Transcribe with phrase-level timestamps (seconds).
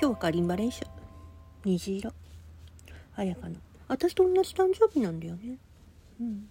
[0.00, 0.82] 今日はカリンバ練習
[1.62, 2.14] 虹色。
[3.14, 3.56] 彩香の
[3.86, 5.58] 私と同じ誕生日なんだよね。
[6.18, 6.48] うん。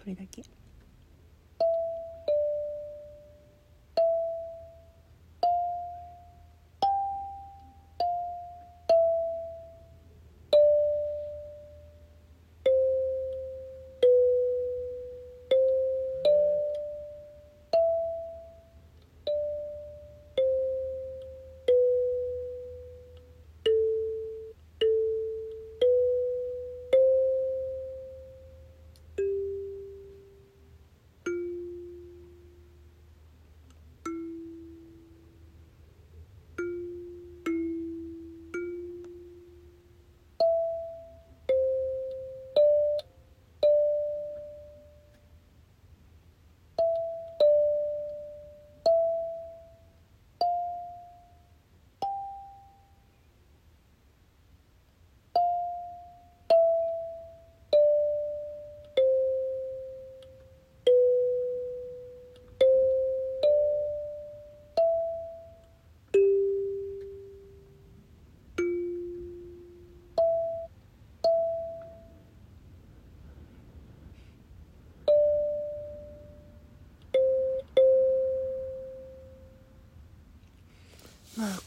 [0.00, 0.42] それだけ。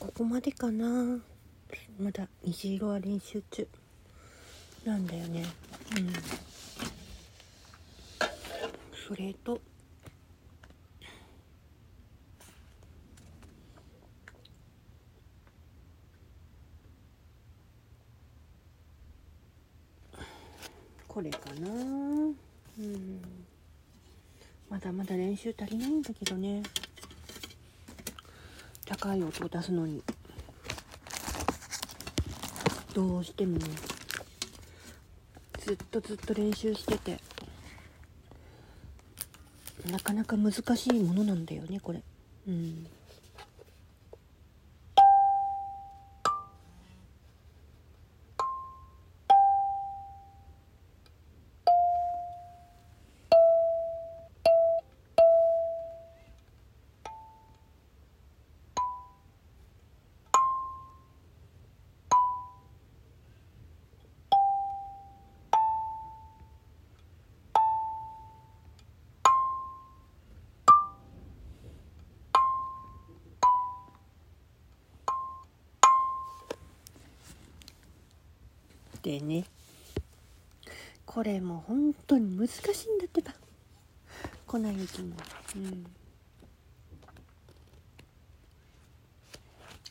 [0.02, 1.20] ここまでかな。
[2.00, 3.68] まだ虹色は練習中。
[4.84, 5.46] なんだよね。
[5.96, 6.12] うん。
[9.08, 9.62] それと。
[21.08, 21.70] これかな。
[21.70, 23.22] うん。
[24.68, 26.64] まだまだ練習足りないんだけどね。
[28.92, 30.04] 高い音を出すのに。
[32.94, 33.66] どうしてもね。
[35.60, 37.18] ずっとずっと練習してて。
[39.90, 42.04] なかなか難しいものなんだよねこれ。
[42.50, 42.86] うん。
[79.02, 79.46] でね。
[81.06, 83.34] これも本当に難しいんだってば。
[84.48, 85.16] 粉雪も
[85.56, 85.86] うん。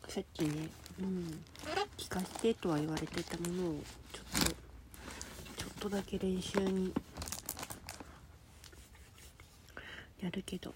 [0.08, 0.68] さっきね
[1.00, 1.40] うん。
[1.96, 3.74] 聞かせてとは言われてたものを
[4.12, 4.50] ちょっと
[5.56, 6.92] ちょっとだけ練習に
[10.22, 10.74] やるけど。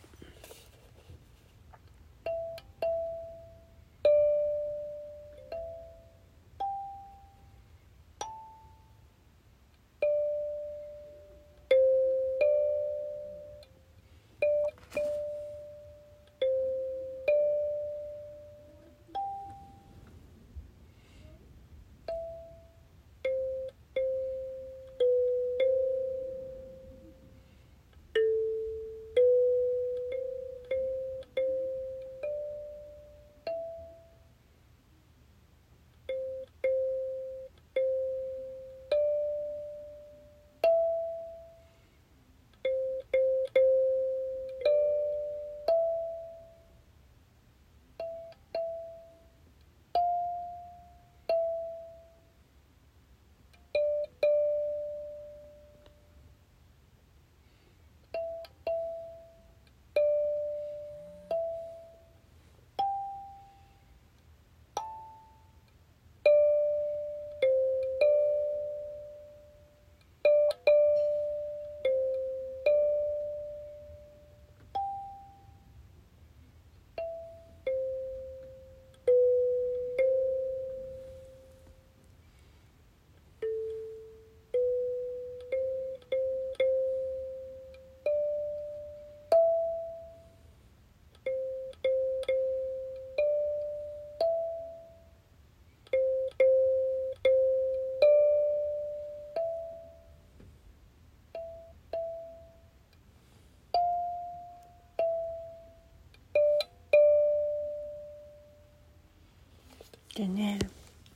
[110.15, 110.59] でね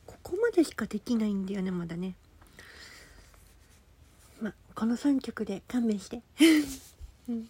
[0.06, 2.14] ここまでしかできないんだよねまだね。
[4.42, 6.20] まこの3曲で勘弁して。
[7.28, 7.48] う ん